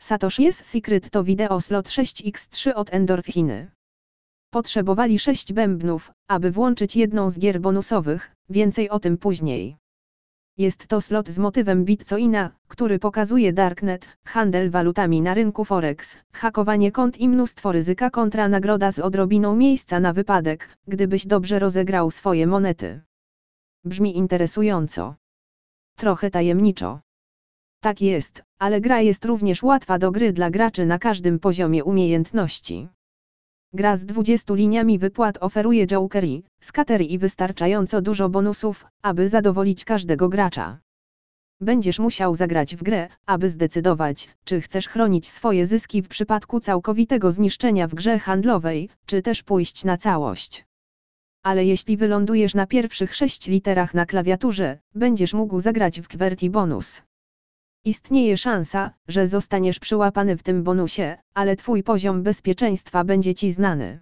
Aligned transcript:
Satoshi's 0.00 0.62
Secret 0.64 1.10
to 1.10 1.24
wideo 1.24 1.60
slot 1.60 1.86
6x3 1.86 2.72
od 2.74 2.94
Endorphiny. 2.94 3.70
Potrzebowali 4.50 5.18
6 5.18 5.52
bębnów, 5.52 6.12
aby 6.28 6.50
włączyć 6.50 6.96
jedną 6.96 7.30
z 7.30 7.38
gier 7.38 7.60
bonusowych, 7.60 8.30
więcej 8.48 8.90
o 8.90 9.00
tym 9.00 9.18
później. 9.18 9.76
Jest 10.58 10.86
to 10.86 11.00
slot 11.00 11.28
z 11.28 11.38
motywem 11.38 11.84
Bitcoina, 11.84 12.50
który 12.68 12.98
pokazuje 12.98 13.52
Darknet, 13.52 14.16
handel 14.24 14.70
walutami 14.70 15.22
na 15.22 15.34
rynku 15.34 15.64
Forex, 15.64 16.16
hakowanie 16.32 16.92
kont 16.92 17.18
i 17.18 17.28
mnóstwo 17.28 17.72
ryzyka 17.72 18.10
kontra 18.10 18.48
nagroda 18.48 18.92
z 18.92 18.98
odrobiną 18.98 19.56
miejsca 19.56 20.00
na 20.00 20.12
wypadek, 20.12 20.76
gdybyś 20.88 21.26
dobrze 21.26 21.58
rozegrał 21.58 22.10
swoje 22.10 22.46
monety. 22.46 23.00
Brzmi 23.84 24.16
interesująco. 24.16 25.14
Trochę 25.96 26.30
tajemniczo. 26.30 27.00
Tak 27.82 28.00
jest, 28.00 28.42
ale 28.58 28.80
gra 28.80 29.00
jest 29.00 29.24
również 29.24 29.62
łatwa 29.62 29.98
do 29.98 30.10
gry 30.12 30.32
dla 30.32 30.50
graczy 30.50 30.86
na 30.86 30.98
każdym 30.98 31.38
poziomie 31.38 31.84
umiejętności. 31.84 32.88
Gra 33.72 33.96
z 33.96 34.06
20 34.06 34.54
liniami 34.54 34.98
wypłat 34.98 35.38
oferuje 35.40 35.86
Jokery, 35.86 36.42
skatery 36.60 37.04
i 37.04 37.18
wystarczająco 37.18 38.02
dużo 38.02 38.28
bonusów, 38.28 38.86
aby 39.02 39.28
zadowolić 39.28 39.84
każdego 39.84 40.28
gracza. 40.28 40.78
Będziesz 41.60 41.98
musiał 41.98 42.34
zagrać 42.34 42.76
w 42.76 42.82
grę, 42.82 43.08
aby 43.26 43.48
zdecydować, 43.48 44.28
czy 44.44 44.60
chcesz 44.60 44.88
chronić 44.88 45.28
swoje 45.28 45.66
zyski 45.66 46.02
w 46.02 46.08
przypadku 46.08 46.60
całkowitego 46.60 47.30
zniszczenia 47.30 47.88
w 47.88 47.94
grze 47.94 48.18
handlowej, 48.18 48.88
czy 49.06 49.22
też 49.22 49.42
pójść 49.42 49.84
na 49.84 49.96
całość. 49.96 50.64
Ale 51.42 51.64
jeśli 51.64 51.96
wylądujesz 51.96 52.54
na 52.54 52.66
pierwszych 52.66 53.14
sześć 53.14 53.48
literach 53.48 53.94
na 53.94 54.06
klawiaturze, 54.06 54.78
będziesz 54.94 55.34
mógł 55.34 55.60
zagrać 55.60 56.00
w 56.00 56.08
QWERTY 56.08 56.50
bonus. 56.50 57.02
Istnieje 57.84 58.36
szansa, 58.36 58.90
że 59.08 59.26
zostaniesz 59.26 59.78
przyłapany 59.78 60.36
w 60.36 60.42
tym 60.42 60.62
bonusie, 60.62 61.16
ale 61.34 61.56
twój 61.56 61.82
poziom 61.82 62.22
bezpieczeństwa 62.22 63.04
będzie 63.04 63.34
ci 63.34 63.52
znany. 63.52 64.00